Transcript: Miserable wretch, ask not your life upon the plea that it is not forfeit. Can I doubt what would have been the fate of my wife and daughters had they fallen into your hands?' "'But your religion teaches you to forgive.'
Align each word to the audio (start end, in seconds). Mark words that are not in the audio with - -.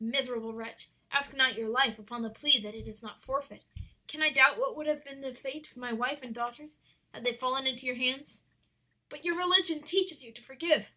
Miserable 0.00 0.54
wretch, 0.54 0.86
ask 1.10 1.34
not 1.34 1.54
your 1.54 1.68
life 1.68 1.98
upon 1.98 2.22
the 2.22 2.30
plea 2.30 2.58
that 2.58 2.74
it 2.74 2.88
is 2.88 3.02
not 3.02 3.20
forfeit. 3.22 3.62
Can 4.08 4.22
I 4.22 4.30
doubt 4.30 4.56
what 4.58 4.74
would 4.74 4.86
have 4.86 5.04
been 5.04 5.20
the 5.20 5.34
fate 5.34 5.70
of 5.70 5.76
my 5.76 5.92
wife 5.92 6.22
and 6.22 6.34
daughters 6.34 6.78
had 7.12 7.24
they 7.24 7.36
fallen 7.36 7.66
into 7.66 7.84
your 7.84 7.96
hands?' 7.96 8.40
"'But 9.10 9.26
your 9.26 9.36
religion 9.36 9.82
teaches 9.82 10.24
you 10.24 10.32
to 10.32 10.40
forgive.' 10.42 10.92